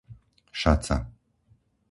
Šaca 0.59 0.97